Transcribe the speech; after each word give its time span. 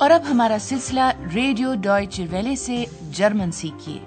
اور 0.00 0.10
اب 0.10 0.22
ہمارا 0.30 0.56
سلسلہ 0.60 1.00
ریڈیو 1.34 1.74
ڈوائچ 1.74 2.20
ویلے 2.30 2.56
سے 2.56 2.84
German 3.10 3.52
سیکھیے۔ 3.52 4.04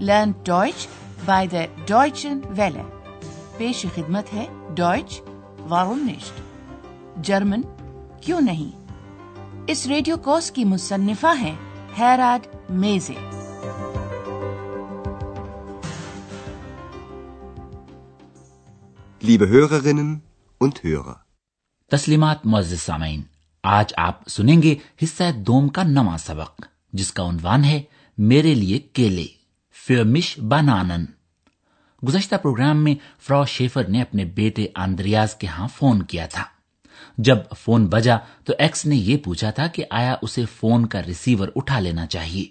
Learn 0.00 0.32
Deutsch 0.44 0.88
by 1.24 1.48
the 1.48 1.58
Deutschen 1.86 2.40
Welle. 2.44 2.82
پیش 3.56 3.86
خدمت 3.94 4.34
ہے 4.34 4.46
ڈوائچ 4.74 5.20
وارونشٹ 5.68 6.40
جرمن 7.24 7.60
کیوں 8.20 8.40
نہیں؟ 8.40 8.86
اس 9.66 9.86
ریڈیو 9.86 10.16
کوس 10.16 10.50
کی 10.50 10.64
مصنفہ 10.64 11.38
ہیں 11.40 11.56
ہیراڈ 11.98 12.46
میزے۔ 12.70 13.14
تسلیمات 21.88 22.46
معزز 22.46 22.82
سامعین 22.82 23.22
آج 23.62 23.92
آپ 23.96 24.28
سنیں 24.28 24.62
گے 24.62 24.74
حصہ 25.02 25.32
دوم 25.36 25.68
کا 25.68 25.82
نواں 25.82 26.18
سبق 26.18 26.62
جس 26.92 27.12
کا 27.12 27.28
عنوان 27.28 27.64
ہے 27.64 27.82
میرے 28.18 28.54
لیے 28.54 28.78
کیلے 28.78 29.26
فیمش 29.86 30.38
بانانن 30.38 31.04
گزشتہ 32.08 32.34
پروگرام 32.36 32.84
میں 32.84 32.94
فرا 33.20 33.44
شیفر 33.44 33.84
نے 33.88 34.02
اپنے 34.02 34.24
بیٹے 34.24 34.66
آندریاز 34.74 35.34
کے 35.34 35.46
ہاں 35.46 35.68
فون 35.76 36.02
کیا 36.02 36.26
تھا۔ 36.26 36.44
جب 37.18 37.36
فون 37.58 37.86
بجا 37.86 38.16
تو 38.44 38.52
ایکس 38.58 38.86
نے 38.86 38.96
یہ 38.96 39.16
پوچھا 39.16 39.50
تھا 39.50 39.66
کہ 39.66 39.84
آیا 39.90 40.16
اسے 40.22 40.44
فون 40.44 40.86
کا 40.86 41.02
ریسیور 41.06 41.48
اٹھا 41.56 41.80
لینا 41.80 42.06
چاہیے۔ 42.06 42.44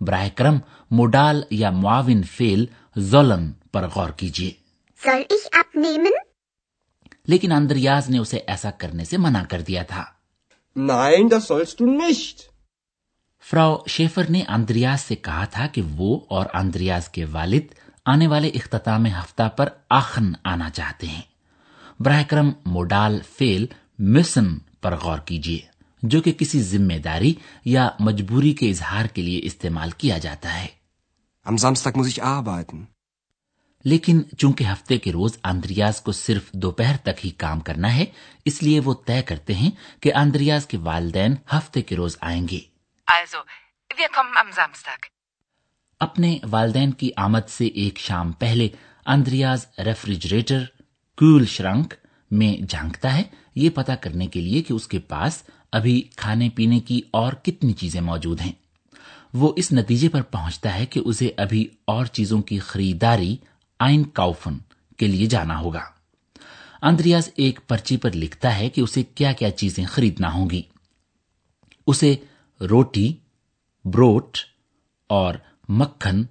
براہ 0.00 0.28
کرم 0.34 0.58
موڈال 0.90 1.42
یا 1.50 1.70
معاون 1.70 2.22
فیل 2.22 2.66
زولن 2.96 3.52
پر 3.72 3.88
غور 3.94 4.10
کیجیے۔ 4.10 4.52
لیکن 7.26 7.52
آندریاز 7.52 8.10
نے 8.10 8.18
اسے 8.18 8.38
ایسا 8.46 8.70
کرنے 8.70 9.04
سے 9.04 9.16
منع 9.16 9.42
کر 9.42 9.60
دیا 9.60 9.82
تھا۔ 9.82 10.04
Nein, 10.80 11.28
das 11.28 11.46
sollst 11.46 11.80
du 11.80 11.86
nicht. 11.86 12.42
Frau 13.46 13.84
Schaefer 13.86 14.30
نے 14.30 14.42
اندریاز 14.48 15.00
سے 15.00 15.14
کہا 15.16 15.44
تھا 15.44 15.66
کہ 15.66 15.82
وہ 15.82 16.20
اور 16.30 16.46
اندریاز 16.54 17.08
کے 17.08 17.24
والد 17.24 17.74
آنے 18.06 18.26
والے 18.26 18.48
اختتام 18.48 19.06
ہفتہ 19.06 19.48
پر 19.56 19.68
آخن 19.90 20.32
آنا 20.44 20.70
چاہتے 20.70 21.06
ہیں 21.06 21.22
براہ 22.00 22.22
کرم 22.28 22.50
موڈال 22.66 23.18
فیل 23.36 23.66
مسن 23.98 24.58
پر 24.80 24.96
غور 24.96 25.18
کیجیے 25.18 25.60
جو 26.02 26.20
کہ 26.22 26.32
کسی 26.32 26.62
ذمہ 26.62 26.98
داری 27.04 27.34
یا 27.64 27.88
مجبوری 28.00 28.52
کے 28.52 28.70
اظہار 28.70 29.04
کے 29.04 29.22
لیے 29.22 29.40
استعمال 29.44 29.90
کیا 29.90 30.18
جاتا 30.18 30.54
ہے 30.54 30.66
Am 31.46 31.56
Samstag 31.56 31.96
muss 31.96 32.08
ich 32.08 32.22
arbeiten. 32.22 32.97
لیکن 33.84 34.22
چونکہ 34.38 34.64
ہفتے 34.64 34.98
کے 34.98 35.12
روز 35.12 35.38
آندریاز 35.42 36.00
کو 36.00 36.12
صرف 36.12 36.52
دوپہر 36.52 36.96
تک 36.96 37.24
ہی 37.24 37.30
کام 37.30 37.60
کرنا 37.60 37.94
ہے 37.94 38.04
اس 38.44 38.62
لیے 38.62 38.80
وہ 38.80 38.94
طے 39.06 39.22
کرتے 39.22 39.54
ہیں 39.54 39.70
کہ 40.00 40.14
آندریاز 40.14 40.66
کے 40.66 40.78
والدین 40.78 41.34
ہفتے 41.52 41.82
کے 41.82 41.96
روز 41.96 42.16
آئیں 42.20 42.48
گے۔ 42.50 42.60
Also, 43.10 43.44
اپنے 46.00 46.38
والدین 46.50 46.90
کی 46.90 47.10
آمد 47.16 47.48
سے 47.48 47.66
ایک 47.66 47.98
شام 47.98 48.32
پہلے 48.32 48.68
آندریاز 49.06 49.66
ریفریجریٹر 49.78 50.64
کول 51.16 51.46
شرنک 51.46 51.94
میں 52.30 52.64
جھانکتا 52.64 53.16
ہے۔ 53.16 53.22
یہ 53.54 53.70
پتا 53.70 53.94
کرنے 53.94 54.26
کے 54.26 54.40
لیے 54.40 54.62
کہ 54.62 54.72
اس 54.72 54.88
کے 54.88 54.98
پاس 54.98 55.42
ابھی 55.72 56.02
کھانے 56.16 56.48
پینے 56.48 56.80
کی 56.80 57.00
اور 57.10 57.32
کتنی 57.32 57.72
چیزیں 57.72 58.00
موجود 58.00 58.40
ہیں۔ 58.40 58.52
وہ 59.34 59.52
اس 59.56 59.72
نتیجے 59.72 60.08
پر 60.08 60.22
پہنچتا 60.22 60.74
ہے 60.74 60.86
کہ 60.86 61.00
اسے 61.04 61.30
ابھی 61.36 61.68
اور 61.84 62.06
چیزوں 62.06 62.42
کی 62.42 62.58
خریداری 62.58 63.36
آئن 63.78 64.04
کاؤفن 64.04 64.58
کے 64.96 65.06
لیے 65.06 65.26
جانا 65.26 65.58
ہوگا۔ 65.60 65.84
اندریاز 66.82 67.28
ایک 67.36 67.60
پرچی 67.68 67.96
پر 67.96 68.10
لکھتا 68.12 68.56
ہے 68.56 68.70
کہ 68.70 68.80
اسے 68.80 69.02
کیا 69.02 69.32
کیا 69.32 69.50
چیزیں 69.50 69.84
خریدنا 69.84 70.32
ہوں 70.32 70.50
گی۔ 70.50 70.62
اسے 71.86 72.16
روٹی، 72.60 73.12
بروٹ 73.84 74.38
اور 75.06 75.34
مکھن، 75.68 76.22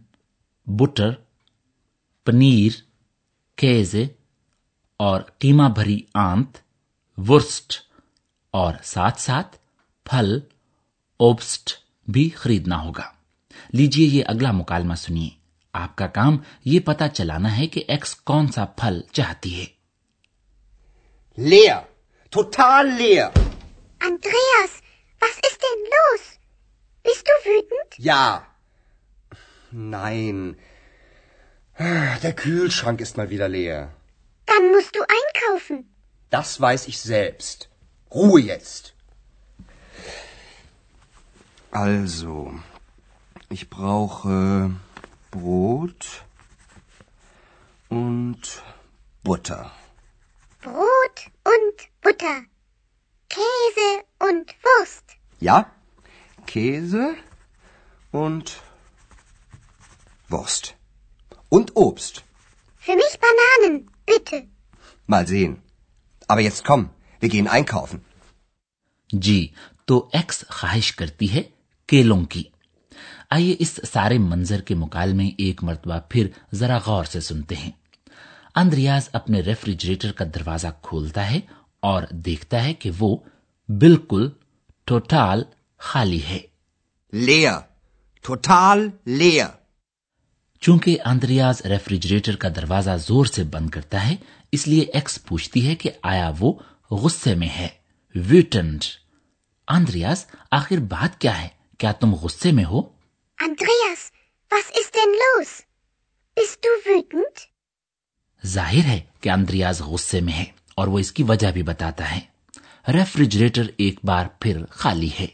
بٹر، 0.66 1.10
پنیر، 2.26 2.72
کیز 3.56 3.96
اور 4.98 5.22
قیمہ 5.22 5.70
بھری 5.76 6.02
آنت، 6.14 6.58
ورسٹ 7.18 7.74
اور 8.52 8.74
ساتھ 8.84 9.22
ساتھ 9.22 9.58
پھل، 10.04 10.40
اوبسٹ 11.18 11.70
بھی 12.08 12.30
خریدنا 12.30 12.82
ہوگا۔ 12.84 13.12
لیجیے 13.74 14.08
یہ 14.08 14.24
اگلا 14.28 14.52
مکالمہ 14.52 14.96
سنیے۔ 14.96 15.47
آپ 15.74 15.96
کا 15.96 16.08
کام 16.08 16.38
یہ 16.66 16.80
پتا 16.80 17.10
چلانا 17.10 17.58
ہے 17.58 17.68
کہ 17.68 17.84
ایکس 17.88 18.16
کون 18.16 18.48
سا 18.48 18.66
پھل 18.66 19.02
چاہتی 19.12 19.62
ہے۔ 19.62 19.66
Also, 41.74 42.52
ich 43.54 43.64
brauche 43.78 44.70
Brot 45.32 46.26
und 47.90 48.64
Butter. 49.24 49.72
Brot 50.62 51.18
und 51.44 51.78
Butter. 52.02 52.44
Käse 53.30 53.90
und 54.20 54.56
Wurst. 54.64 55.06
Ja, 55.40 55.72
Käse 56.46 57.16
und 58.12 58.62
Wurst. 60.30 60.76
Und 61.50 61.76
Obst. 61.76 62.24
Für 62.78 62.96
mich 62.96 63.20
Bananen, 63.20 63.90
bitte. 64.06 64.48
Mal 65.06 65.28
sehen. 65.28 65.62
Aber 66.28 66.42
jetzt 66.42 66.64
komm, 66.66 66.90
wir 67.20 67.30
gehen 67.30 67.48
einkaufen. 67.48 68.02
جی 69.14 69.48
تو 69.88 69.98
x 70.14 70.44
خواہش 70.50 70.92
کرتی 70.96 71.32
ہے 71.34 71.42
کیلوں 71.90 72.24
کی 72.26 72.44
آئیے 73.30 73.56
اس 73.60 73.80
سارے 73.94 74.18
منظر 74.18 74.62
کے 74.62 74.76
مکالمے 74.76 75.30
ایک 75.38 75.64
مرتبہ 75.64 76.00
پھر 76.10 76.28
ذرا 76.54 76.78
غور 76.86 77.04
سے 77.04 77.20
سنتے 77.20 77.56
ہیں۔ 77.56 77.72
اندریاز 78.56 79.10
اپنے 79.14 79.40
ریفریجریٹر 79.40 80.12
کا 80.12 80.26
دروازہ 80.36 80.68
کھولتا 80.82 81.32
ہے 81.32 81.40
اور 81.80 82.04
دیکھتا 82.12 82.64
ہے 82.64 82.74
کہ 82.74 82.92
وہ 83.00 83.18
بالکل 83.70 84.30
ٹوٹال 84.86 85.44
خالی 85.78 86.24
ہے۔ 86.24 86.40
لیا 87.14 87.60
ٹوٹال 88.22 88.90
لیا۔ 89.06 89.48
چونکہ 90.62 90.98
اندریاز 91.06 91.62
ریفریجریٹر 91.66 92.36
کا 92.36 92.50
دروازہ 92.56 92.90
زور 93.08 93.26
سے 93.26 93.44
بند 93.44 93.70
کرتا 93.70 94.10
ہے 94.10 94.16
اس 94.52 94.68
لیے 94.68 94.82
ایکس 94.94 95.26
پوچھتی 95.26 95.68
ہے 95.68 95.76
کہ 95.76 95.90
آیا 96.04 96.32
وہ 96.40 96.54
غصے 96.92 97.36
میں 97.36 97.50
ہے۔ 97.58 97.68
ویٹنڈ 98.16 98.84
آندریاز 99.68 100.26
آخر 100.52 100.78
بات 100.78 101.22
کیا 101.22 101.42
ہے؟ 101.42 101.48
کیا 101.78 101.92
تم 101.92 102.14
غصے 102.14 102.52
میں 102.52 102.66
ہو؟ 102.66 102.97
Andreas, 103.44 104.00
was 104.54 104.70
ist 104.70 104.96
denn 104.96 105.10
los? 105.10 105.48
Bist 106.40 106.56
du 106.68 106.92
wütend? 106.92 107.34
ظاہر 108.46 108.86
ہے 108.86 109.02
کہ 109.22 109.30
اندریاز 109.30 109.82
غصے 109.82 110.22
میں 110.22 110.34
ہے 110.34 110.46
اور 110.76 110.88
وہ 110.88 111.00
اس 111.00 111.12
کی 111.12 111.24
وجہ 111.24 111.52
بھی 111.52 111.64
بتاتا 111.64 112.16
ہے۔ 112.16 112.20
ریفریجریٹر 112.94 113.62
ایک 113.78 114.00
بار 114.04 114.26
پھر 114.40 114.66
خالی 114.70 115.10
ہے۔ 115.20 115.28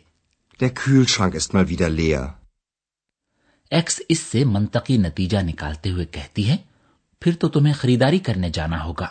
ایکس 3.72 4.02
اس 4.10 4.20
سے 4.20 4.44
منطقی 4.44 4.98
نتیجہ 4.98 5.38
نکالتے 5.38 5.90
ہوئے 5.90 6.06
کہتی 6.06 6.50
ہے 6.50 6.58
پھر 7.22 7.36
تو 7.36 7.50
تمہیں 7.50 7.74
خریداری 7.74 8.20
کرنے 8.20 8.50
جانا 8.50 8.84
ہوگا۔ 8.84 9.08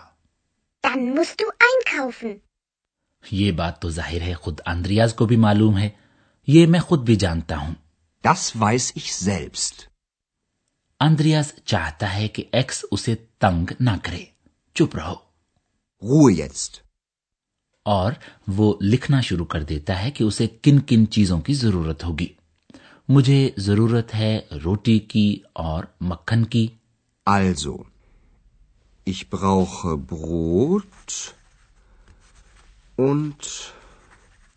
یہ 3.30 3.52
بات 3.52 3.82
تو 3.82 3.90
ظاہر 3.90 4.20
ہے 4.20 4.34
خود 4.34 4.60
اندریاز 4.66 5.14
کو 5.14 5.26
بھی 5.26 5.36
معلوم 5.36 5.78
ہے۔ 5.78 5.90
یہ 6.46 6.66
میں 6.66 6.80
خود 6.80 7.00
بھی 7.00 7.16
جانتا 7.16 7.56
ہوں۔ 7.56 7.74
Das 8.24 8.60
weiß 8.60 8.92
ich 8.96 9.12
selbst. 9.14 9.88
Andreas 11.00 11.48
چاہتا 11.64 12.14
ہے 12.14 12.28
کہ 12.28 12.44
ایکس 12.52 12.84
اسے 12.90 13.14
تنگ 13.38 13.72
نہ 13.80 13.96
کرے 14.02 14.24
چپ 14.76 14.96
رہو 14.96 15.14
Ruhe 16.02 16.36
jetzt. 16.36 16.78
اور 17.86 18.12
وہ 18.48 18.74
لکھنا 18.82 19.20
شروع 19.20 19.46
کر 19.46 19.62
دیتا 19.62 20.02
ہے 20.02 20.10
کہ 20.10 20.24
اسے 20.24 20.46
کن 20.62 20.80
کن 20.80 21.10
چیزوں 21.10 21.40
کی 21.40 21.54
ضرورت 21.54 22.04
ہوگی 22.04 22.26
مجھے 23.08 23.50
ضرورت 23.58 24.14
ہے 24.14 24.38
روٹی 24.64 24.98
کی 24.98 25.38
اور 25.52 25.84
مکھن 26.00 26.44
کی 26.44 26.66
Also, 27.26 27.86
ich 29.06 29.30
brauche 29.30 29.96
Brot 29.96 31.34
und 32.98 33.72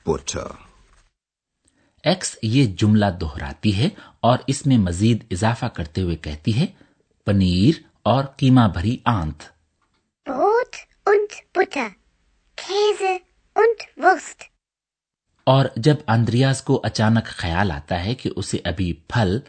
Butter. 0.06 0.65
X 2.06 2.38
یہ 2.42 2.66
جملہ 2.66 3.06
دہراتی 3.22 3.78
ہے 3.78 3.90
اور 4.20 4.38
اس 4.48 4.66
میں 4.66 4.78
مزید 4.78 5.24
اضافہ 5.32 5.66
کرتے 5.66 6.02
ہوئے 6.02 6.16
کہتی 6.16 6.60
ہے 6.60 6.66
پنیر 7.26 7.82
اور 8.04 8.24
قیمہ 8.24 8.62
بھری 8.74 8.98
آنت۔ 9.06 9.44
اور 15.44 15.66
جب 15.76 15.96
اندریاز 16.08 16.62
کو 16.62 16.82
اچانک 16.84 17.26
خیال 17.26 17.72
آتا 17.72 18.06
ہے 18.06 18.16
کہ 18.16 18.30
اسے 18.36 18.58
ابھی 18.64 18.94
پھل 18.94 19.40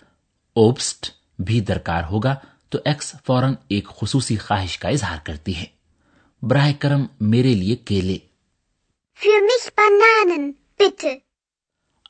اوبسٹ 0.55 1.11
بھی 1.39 1.61
درکار 1.61 2.03
ہوگا 2.11 2.35
تو 2.69 2.79
ایکس 2.85 3.15
فوراً 3.27 3.55
ایک 3.69 3.89
خصوصی 3.89 4.37
خواہش 4.37 4.79
کا 4.79 4.89
اظہار 4.89 5.19
کرتی 5.25 5.57
ہے۔ 5.57 5.65
براہ 6.43 6.73
کرم 6.79 7.07
میرے 7.21 7.55
لیے 7.55 7.77
کیلے۔ 7.77 8.19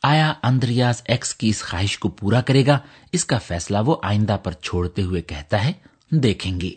آیا 0.09 0.35
اندریاز 0.43 1.03
ایکس 1.05 1.35
کی 1.35 1.49
اس 1.49 1.63
خواہش 1.63 1.99
کو 1.99 2.09
پورا 2.09 2.41
کرے 2.41 2.67
گا؟ 2.67 2.79
اس 3.13 3.25
کا 3.25 3.39
فیصلہ 3.39 3.79
وہ 3.87 3.97
آئندہ 4.03 4.37
پر 4.45 4.53
چھوڑتے 4.53 5.03
ہوئے 5.03 5.23
کہتا 5.23 5.65
ہے 5.65 5.73
دیکھیں 6.11 6.61
گے۔ 6.61 6.71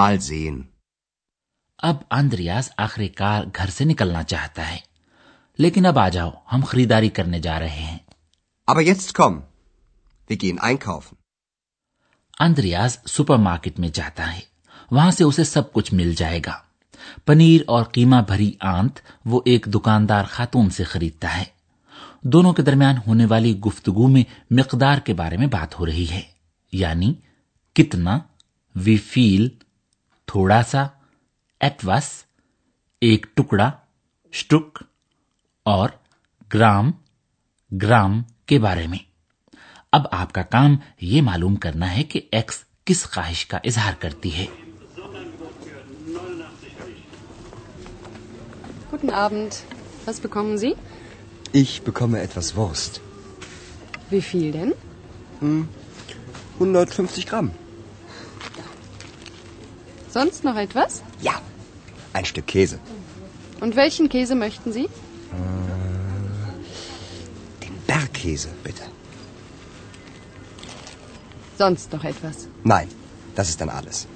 sehen. 0.00 0.60
اب 1.78 1.96
اندریاز 2.10 2.70
آخر 2.76 3.02
کار 3.16 3.44
گھر 3.56 3.70
سے 3.70 3.84
نکلنا 3.84 4.22
چاہتا 4.22 4.70
ہے۔ 4.70 4.78
لیکن 5.58 5.86
اب 5.86 5.98
آ 5.98 6.08
جاؤ 6.08 6.30
ہم 6.52 6.60
خریداری 6.66 7.08
کرنے 7.08 7.38
جا 7.38 7.60
رہے 7.60 7.80
ہیں۔ 7.82 7.98
Aber 8.70 8.84
jetzt 8.86 9.22
komm. 9.22 9.36
Wir 10.32 10.36
gehen 10.44 10.64
einkaufen. 10.64 11.12
Andreas 12.40 12.98
supermarket 13.36 13.78
میں 13.78 13.88
جاتا 13.88 14.36
ہے۔ 14.36 14.40
وہاں 14.90 15.10
سے 15.10 15.24
اسے 15.24 15.44
سب 15.44 15.72
کچھ 15.72 15.94
مل 15.94 16.14
جائے 16.14 16.40
گا۔ 16.46 16.58
پنیر 17.24 17.60
اور 17.66 17.84
قیمہ 17.84 18.16
بھری 18.26 18.52
آنت 18.60 18.98
وہ 19.24 19.40
ایک 19.44 19.66
دکاندار 19.74 20.24
خاتون 20.24 20.70
سے 20.70 20.84
خریدتا 20.84 21.36
ہے۔ 21.36 21.57
دونوں 22.22 22.52
کے 22.52 22.62
درمیان 22.62 22.96
ہونے 23.06 23.26
والی 23.26 23.58
گفتگو 23.58 24.08
میں 24.08 24.22
مقدار 24.50 24.98
کے 24.98 25.14
بارے 25.14 25.36
میں 25.36 25.46
بات 25.46 25.78
ہو 25.80 25.86
رہی 25.86 26.06
ہے 26.10 26.22
یعنی 26.72 27.14
کتنا، 27.74 28.18
وی 28.74 28.96
فیل، 28.96 29.48
تھوڑا 30.26 30.62
سا، 30.62 30.86
ایٹوس، 31.60 32.24
ایک 33.00 33.26
ٹکڑا 33.34 33.70
اسٹک 34.30 34.82
اور 35.66 35.88
گرام 36.54 36.90
گرام 37.82 38.22
کے 38.46 38.58
بارے 38.58 38.86
میں 38.86 38.98
اب 39.92 40.06
آپ 40.10 40.32
کا 40.32 40.42
کام 40.42 40.76
یہ 41.00 41.22
معلوم 41.22 41.54
کرنا 41.56 41.96
ہے 41.96 42.02
کہ 42.02 42.20
ایکس 42.32 42.64
کس 42.84 43.04
خواہش 43.04 43.46
کا 43.46 43.58
اظہار 43.64 43.92
کرتی 43.98 44.34
ہے 44.36 44.46
Guten 48.90 49.10
Abend. 49.10 49.62
Was 50.06 50.18
bekommen 50.18 50.56
Sie? 50.56 50.74
Ich 51.52 51.82
bekomme 51.82 52.20
etwas 52.20 52.56
Wurst. 52.56 53.00
Wie 54.10 54.22
viel 54.22 54.52
denn? 54.52 54.74
150 56.54 57.26
Gramm. 57.26 57.50
Sonst 60.10 60.44
noch 60.44 60.56
etwas? 60.56 61.02
Ja. 61.20 61.40
Ein 62.12 62.24
Stück 62.24 62.46
Käse. 62.46 62.78
Und 63.60 63.76
welchen 63.76 64.08
Käse 64.08 64.34
möchten 64.34 64.72
Sie? 64.72 64.88
Den 67.62 67.76
Bergkäse, 67.86 68.48
bitte. 68.64 68.82
Sonst 71.56 71.92
noch 71.92 72.04
etwas? 72.04 72.48
Nein, 72.64 72.88
das 73.34 73.48
ist 73.48 73.60
dann 73.60 73.68
alles. 73.68 74.06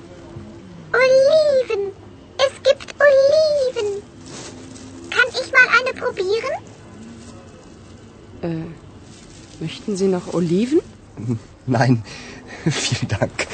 Möchten 9.82 9.96
Sie 9.96 10.08
noch 10.08 10.32
Oliven? 10.32 10.81
Nein, 11.67 12.02
vielen 12.64 13.08
Dank. 13.11 13.46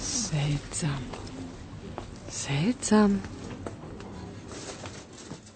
Seltsam. 0.00 1.02
Seltsam. 2.30 3.18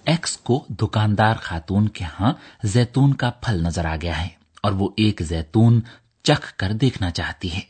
X 0.04 0.36
کو 0.38 0.58
دکاندار 0.80 1.36
خاتون 1.42 1.88
کے 1.88 2.04
ہاں 2.20 2.32
زیتون 2.64 3.12
کا 3.14 3.30
پھل 3.42 3.62
نظر 3.62 3.84
آ 3.84 3.94
گیا 4.02 4.16
ہے 4.20 4.28
اور 4.62 4.72
وہ 4.72 4.88
ایک 4.96 5.22
زیتون 5.22 5.80
چکھ 6.24 6.52
کر 6.58 6.72
دیکھنا 6.80 7.10
چاہتی 7.10 7.50
ہے 7.52 7.60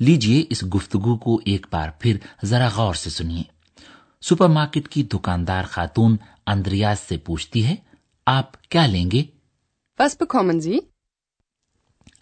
لیجیے 0.00 0.44
اس 0.50 0.62
گفتگو 0.74 1.16
کو 1.16 1.38
ایک 1.44 1.66
بار 1.70 1.88
پھر 1.98 2.18
ذرا 2.44 2.68
غور 2.76 2.94
سے 2.94 3.10
سنیے 3.10 3.42
سپر 4.22 4.48
مارکیٹ 4.48 4.88
کی 4.88 5.02
دکاندار 5.14 5.64
خاتون 5.64 6.16
اندریاز 6.46 7.00
سے 7.00 7.16
پوچھتی 7.18 7.66
ہے 7.66 7.76
آپ 8.26 8.62
کیا 8.62 8.86
لیں 8.86 9.10
گے 9.10 9.22
Was 9.98 10.14
bekommen 10.16 10.60
Sie? 10.60 10.80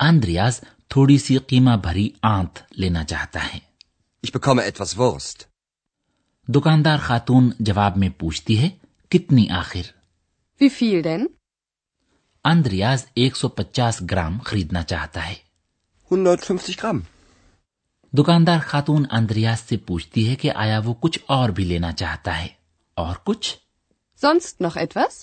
اندریاز 0.03 0.61
تھوڑی 0.91 1.17
سی 1.19 1.37
قیمہ 1.47 1.77
بھری 1.83 2.09
آنت 2.23 2.59
لینا 2.73 3.05
چاہتا 3.05 3.45
ہے 3.45 3.59
Ich 4.25 4.33
bekomme 4.33 4.65
etwas 4.65 4.93
Wurst. 4.97 5.45
دکاندار 6.49 6.99
خاتون 6.99 7.51
جواب 7.61 7.97
میں 7.97 8.09
پوچھتی 8.19 8.59
ہے 8.59 8.69
کتنی 9.11 9.47
آخر 9.51 9.91
Wie 10.61 10.71
viel 10.71 11.03
denn? 11.05 11.27
اندریاز 12.45 13.05
ایک 13.15 13.37
سو 13.37 13.49
پچاس 13.49 14.01
گرام 14.11 14.39
خریدنا 14.45 14.83
چاہتا 14.83 15.27
ہے 15.29 15.35
150 16.11 16.79
Gramm. 16.81 17.01
دکاندار 18.13 18.59
خاتون 18.67 19.05
اندریاز 19.11 19.61
سے 19.61 19.77
پوچھتی 19.87 20.29
ہے 20.29 20.35
کہ 20.37 20.51
آیا 20.55 20.81
وہ 20.85 20.95
کچھ 21.01 21.19
اور 21.29 21.51
بھی 21.51 21.65
لینا 21.65 21.93
چاہتا 21.95 22.39
ہے 22.41 22.49
اور 22.97 23.15
کچھ 23.25 23.55
Sonst 24.23 24.61
noch 24.61 24.77
etwas? 24.79 25.15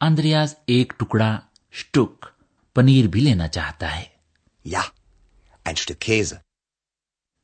اندریاز 0.00 0.54
ایک 0.66 0.92
ٹکڑا 0.98 1.30
اسٹک 1.72 2.26
پنیر 2.76 3.08
بھی 3.08 3.20
لینا 3.20 3.48
چاہتا 3.48 3.96
ہے 3.96 4.04
Ja. 4.64 4.82
Ein 5.64 5.76
Stück 5.76 6.00
Käse. 6.00 6.36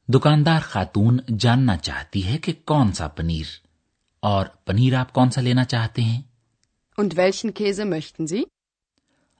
دکاندار 0.08 0.60
خاتون 0.60 1.18
جاننا 1.38 1.76
چاہتی 1.76 2.24
ہے 2.26 2.38
کہ 2.38 2.52
کون 2.64 2.92
سا 2.92 3.08
پنیر 3.08 3.46
اور 4.22 4.46
پنیر 4.64 4.94
آپ 4.94 5.12
کون 5.12 5.30
سا 5.30 5.40
لینا 5.40 5.64
چاہتے 5.64 6.02
ہیں 6.02 6.20
Und 6.98 7.16
welchen 7.16 7.52
Käse 7.52 7.84
möchten 7.84 8.26
Sie? 8.26 8.42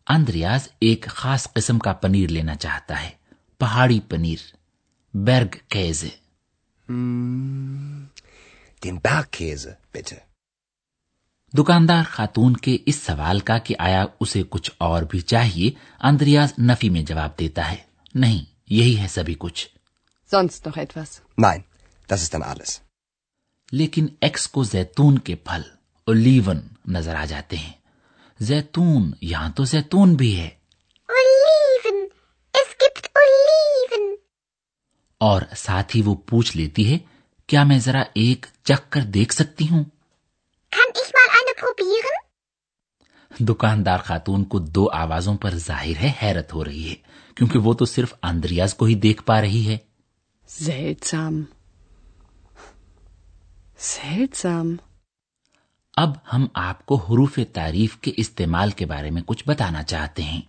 Andreas 0.07 0.69
ایک 0.79 1.07
خاص 1.09 1.47
قسم 1.53 1.79
کا 1.79 1.93
پنیر 1.93 2.29
لینا 2.29 2.55
چاہتا 2.57 3.03
ہے 3.03 3.11
پہاڑی 3.61 4.01
پنیر 4.09 4.41
برگ 5.15 5.57
کیزے 5.69 6.09
Den 8.83 8.99
Bergkäse, 9.01 9.73
bitte. 9.93 10.17
دکاندار 11.55 12.05
خاتون 12.11 12.57
کے 12.57 12.77
اس 12.87 12.97
سوال 12.97 13.41
کا 13.41 13.59
کہ 13.59 13.75
آیا 13.79 14.05
اسے 14.21 14.43
کچھ 14.49 14.71
اور 14.79 15.03
بھی 15.03 15.21
چاہیے 15.23 15.71
اندریاز 16.01 16.53
نفی 16.61 16.89
میں 16.89 17.03
جواب 17.03 17.39
دیتا 17.39 17.71
ہے 17.71 17.77
نہیں 18.15 18.45
یہی 18.71 18.99
ہے 18.99 19.09
سبھی 19.09 19.35
کچھ 19.39 19.67
Sonst 20.31 20.67
noch 20.67 20.77
etwas? 20.77 21.11
Nein, 21.39 21.63
das 22.09 22.23
ist 22.23 22.35
dann 22.35 22.43
alles. 22.45 22.79
لیکن 23.73 24.07
ایکس 24.21 24.47
کو 24.49 24.63
زیتون 24.65 25.19
کے 25.19 25.35
پھل 25.35 25.63
اولیون 26.07 26.61
نظر 26.89 27.15
آ 27.15 27.25
جاتے 27.25 27.57
ہیں 27.57 27.73
زیتون 28.41 29.11
یہاں 29.23 29.49
تو 29.57 29.65
زیتون 29.65 30.15
بھی 30.15 30.37
ہے 30.37 30.49
Oliven. 31.09 31.99
Es 32.55 32.71
gibt 32.81 33.09
Oliven. 33.17 34.07
اور 35.21 35.43
ساتھ 35.57 35.97
ہی 35.97 36.03
وہ 36.03 36.15
پوچھ 36.27 36.57
لیتی 36.57 36.91
ہے 36.93 36.99
کیا 37.49 37.65
میں 37.65 37.79
ذرا 37.79 38.03
ایک 38.15 38.47
چکھ 38.65 38.91
کر 38.91 39.05
دیکھ 39.15 39.35
سکتی 39.35 39.69
ہوں 39.69 39.85
Kann 40.73 40.91
ich? 40.95 41.08
دکاندار 43.41 43.99
خاتون 43.99 44.45
کو 44.45 44.59
دو 44.59 44.89
آوازوں 44.93 45.37
پر 45.37 45.55
ظاہر 45.57 46.03
ہے 46.03 46.13
حیرت 46.23 46.55
ہو 46.55 46.65
رہی 46.65 46.89
ہے 46.91 46.95
کیونکہ 47.37 47.59
وہ 47.59 47.75
تو 47.75 47.85
صرف 47.85 48.15
اندریاز 48.23 48.75
کو 48.75 48.85
ہی 48.85 48.95
دیکھ 48.95 49.23
پا 49.23 49.41
رہی 49.41 49.67
ہے 49.69 49.79
Seltsam. 50.49 51.43
Seltsam. 53.79 54.77
اب 55.97 56.13
ہم 56.33 56.47
آپ 56.55 56.87
کو 56.87 56.97
حروف 56.97 57.39
تعریف 57.53 57.97
کے 57.97 58.13
استعمال 58.17 58.71
کے 58.71 58.87
بارے 58.87 59.11
میں 59.11 59.23
کچھ 59.27 59.45
بتانا 59.47 59.83
چاہتے 59.83 60.23
ہیں 60.23 60.41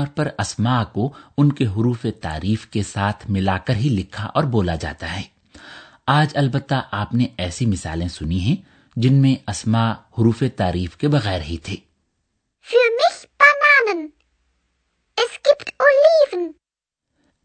طور 0.00 0.16
پر 0.16 0.28
اسما 0.38 0.84
کو 0.84 1.12
ان 1.38 1.52
کے 1.52 1.66
حروف 1.66 2.06
تعریف 2.20 2.66
کے 2.66 2.82
ساتھ 2.82 3.30
ملا 3.30 3.58
کر 3.58 3.74
ہی 3.74 3.88
لکھا 3.88 4.26
اور 4.26 4.44
بولا 4.44 4.74
جاتا 4.74 5.16
ہے۔ 5.16 5.22
آج 6.06 6.36
البتہ 6.36 6.74
آپ 6.90 7.14
نے 7.14 7.26
ایسی 7.36 7.66
مثالیں 7.66 8.08
سنی 8.08 8.40
ہیں 8.40 8.56
جن 8.96 9.14
میں 9.14 9.50
اسما 9.50 9.90
حروف 9.90 10.42
تعریف 10.56 10.96
کے 10.96 11.08
بغیر 11.08 11.40
ہی 11.40 11.56
تھے. 11.56 11.76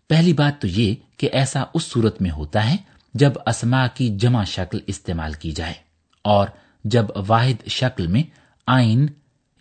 پہلی 0.09 0.33
بات 0.33 0.61
تو 0.61 0.67
یہ 0.67 0.95
کہ 1.17 1.29
ایسا 1.31 1.63
اس 1.73 1.83
صورت 1.83 2.21
میں 2.21 2.31
ہوتا 2.31 2.69
ہے 2.69 2.75
جب 3.13 3.31
اسما 3.45 3.87
کی 3.87 4.17
جمع 4.17 4.43
شکل 4.43 4.79
استعمال 4.87 5.33
کی 5.33 5.51
جائے 5.51 5.73
اور 6.21 6.47
جب 6.83 7.05
واحد 7.27 7.67
شکل 7.67 8.07
میں 8.07 8.23
آئین 8.67 9.07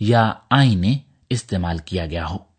یا 0.00 0.32
آئینے 0.50 0.98
استعمال 1.30 1.78
کیا 1.78 2.06
گیا 2.06 2.26
ہو۔ 2.26 2.53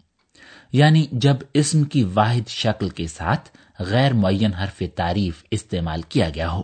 یعنی 0.75 1.05
جب 1.12 1.36
اسم 1.53 1.84
کی 1.84 2.03
واحد 2.03 2.48
شکل 2.48 2.89
کے 2.89 3.08
ساتھ 3.08 3.58
غیر 3.79 4.13
معین 4.13 4.53
حرف 4.53 4.84
تعریف 4.96 5.44
استعمال 5.51 6.01
کیا 6.01 6.29
گیا 6.36 6.51
ہو۔ 6.51 6.62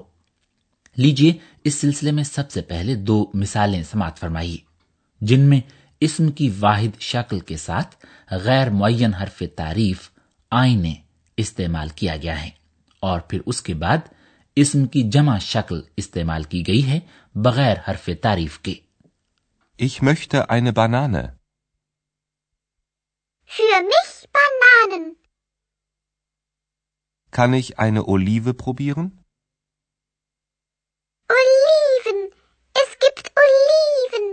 لیجیے 0.95 1.33
اس 1.63 1.75
سلسلے 1.75 2.11
میں 2.11 2.23
سب 2.23 2.51
سے 2.51 2.61
پہلے 2.61 2.95
دو 2.95 3.31
مثالیں 3.33 3.83
سماعت 3.83 4.17
فرمائیے 4.17 4.57
جن 5.21 5.39
میں 5.39 5.61
اسم 5.99 6.31
کی 6.31 6.49
واحد 6.59 7.01
شکل 7.01 7.39
کے 7.39 7.57
ساتھ 7.57 8.05
غیر 8.31 8.69
معین 8.69 9.13
حرف 9.13 9.43
تعریف 9.55 10.09
آئینے 10.51 10.93
استعمال 11.37 11.89
کیا 11.89 12.17
گیا 12.17 12.43
ہے۔ 12.43 12.49
اور 12.99 13.19
پھر 13.19 13.39
اس 13.45 13.61
کے 13.61 13.73
بعد 13.73 13.97
اسم 14.55 14.85
کی 14.85 15.09
جمع 15.09 15.37
شکل 15.37 15.81
استعمال 15.97 16.43
کی 16.43 16.67
گئی 16.67 16.87
ہے 16.87 16.99
بغیر 17.35 17.75
حرف 17.87 18.09
تعریف 18.21 18.59
کے۔ 18.59 18.73
Ich 19.85 20.07
möchte 20.07 20.57
eine 20.57 20.71
Banane. 20.71 21.40
Für 23.51 23.81
mich 23.83 24.11
Bananen. 24.31 25.17
Kann 27.33 27.53
ich 27.53 27.79
eine 27.79 28.05
Olive 28.05 28.53
probieren? 28.53 29.23
Oliven. 31.29 32.19
Es 32.75 32.93
gibt 32.99 33.31
Oliven. 33.37 34.29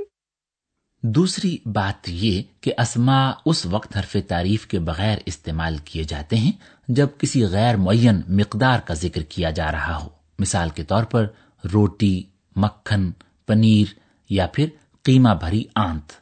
دوسری 1.02 1.56
بات 1.64 2.08
یہ 2.08 2.42
کہ 2.60 2.72
اسما 2.78 3.18
اس 3.46 3.64
وقت 3.66 3.96
حرف 3.96 4.16
تعریف 4.28 4.66
کے 4.66 4.78
بغیر 4.78 5.18
استعمال 5.26 5.76
کیے 5.84 6.04
جاتے 6.04 6.36
ہیں 6.36 6.52
جب 6.88 7.18
کسی 7.18 7.44
غیر 7.46 7.76
معین 7.76 8.22
مقدار 8.40 8.80
کا 8.86 8.94
ذکر 8.94 9.22
کیا 9.30 9.50
جا 9.50 9.70
رہا 9.72 9.96
ہو 9.96 10.08
مثال 10.38 10.70
کے 10.70 10.84
طور 10.84 11.04
پر 11.04 11.26
روٹی 11.64 12.22
مکھن 12.56 13.10
پنیر 13.48 13.98
یا 14.30 14.46
پھر 14.54 14.68
قیمہ 15.04 15.34
بھری 15.40 15.64
آنت 15.76 16.12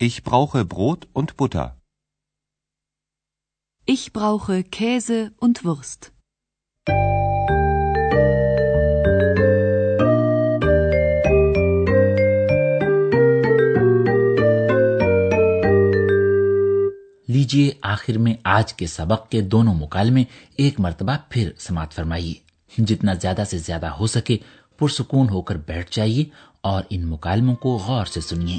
Ich 0.00 0.22
brauche 0.24 0.64
Brot 0.64 1.06
und 1.12 1.36
Butter. 1.36 1.79
Ich 3.92 4.12
brauche 4.12 4.62
Käse 4.62 5.32
und 5.40 5.64
Wurst. 5.64 6.10
لیجیے 17.28 17.70
آخر 17.82 18.18
میں 18.18 18.34
آج 18.44 18.74
کے 18.74 18.86
سبق 18.86 19.28
کے 19.28 19.40
دونوں 19.40 19.74
مکالمے 19.74 20.24
ایک 20.56 20.80
مرتبہ 20.80 21.16
پھر 21.28 21.50
سماعت 21.58 21.92
فرمائیے 21.92 22.34
جتنا 22.78 23.12
زیادہ 23.14 23.42
سے 23.50 23.58
زیادہ 23.58 23.86
ہو 23.86 24.06
سکے، 24.06 24.36
پرسکون 24.78 25.28
ہو 25.28 25.42
کر 25.42 25.56
بیٹھ 25.56 25.96
جائیے 25.96 26.24
اور 26.60 26.82
ان 26.90 27.06
مکالموں 27.06 27.54
کو 27.54 27.76
غور 27.76 28.04
سے 28.04 28.20
سنیے 28.20 28.58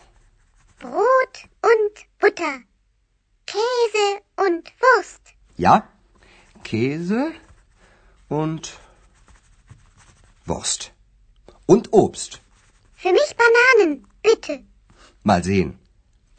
Brot 2.21 2.29
und 2.29 2.35
Butter. 2.35 2.63
Käse 3.47 4.21
und 4.37 4.71
Wurst. 4.79 5.21
Ja? 5.57 5.87
Käse 6.63 7.31
und 8.29 8.77
Wurst. 10.45 10.91
Und 11.65 11.91
Obst. 11.91 12.41
Für 12.95 13.11
mich 13.11 13.35
Bananen, 13.35 14.05
bitte. 14.21 14.59
Mal 15.23 15.43
sehen. 15.43 15.79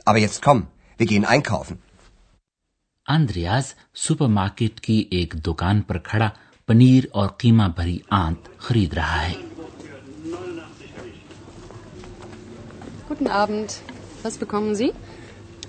Aber 0.05 0.19
jetzt 0.19 0.43
komm, 0.43 0.67
wir 0.99 1.07
gehen 1.07 1.25
einkaufen. 1.25 1.79
Andreas 3.09 3.75
supermarket 4.27 4.81
کی 4.81 5.05
ایک 5.11 5.35
دکان 5.47 5.81
پر 5.83 5.99
کھڑا 5.99 6.29
پنیر 6.67 7.05
اور 7.13 7.29
قیمہ 7.29 7.63
بھری 7.77 7.99
آنت 8.11 8.49
خرید 8.59 8.95
رہا 8.95 9.23
ہے 9.23 9.35
Guten 13.09 13.27
Abend. 13.27 13.81
Was 14.23 14.39
bekommen 14.39 14.75
Sie? 14.75 14.93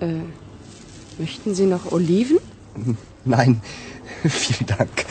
Äh, 0.00 0.22
möchten 1.18 1.54
Sie 1.54 1.66
noch 1.66 1.92
Oliven? 1.92 2.38
Nein, 3.24 3.60
vielen 4.24 4.66
Dank. 4.66 5.04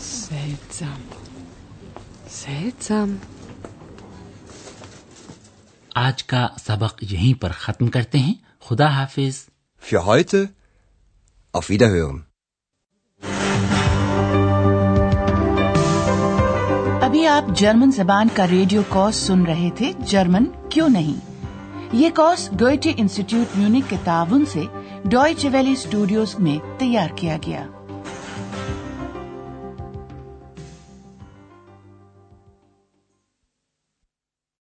Seltsam. 0.00 0.98
Seltsam. 2.28 3.18
آج 5.94 6.24
کا 6.24 6.46
سبق 6.64 7.02
یہیں 7.10 7.40
پر 7.40 7.50
ختم 7.52 7.86
کرتے 7.86 8.18
ہیں 8.18 8.34
خدا 8.60 8.86
حافظ 8.90 9.40
Für 9.82 10.04
heute 10.06 10.38
auf 11.54 11.68
Wiederhören. 11.70 12.20
ابھی 17.02 17.26
آپ 17.26 17.44
جرمن 17.56 17.90
زبان 17.90 18.28
کا 18.34 18.46
ریڈیو 18.48 18.82
کورس 18.88 19.16
سن 19.16 19.42
رہے 19.42 19.68
تھے 19.76 19.92
جرمن 20.06 20.44
کیوں 20.70 20.88
نہیں 20.88 21.31
یہ 21.92 22.10
کورس 22.16 22.50
ڈویٹی 22.52 22.92
انسٹیٹیوٹ 22.96 23.56
میونک 23.56 23.90
کے 23.90 23.96
تعاون 24.04 24.44
سے 24.46 24.62
ڈویچ 25.04 25.46
ویلی 25.52 25.72
اسٹوڈیوز 25.72 26.38
میں 26.38 26.58
تیار 26.78 27.08
کیا 27.16 27.36
گیا۔ 27.46 27.66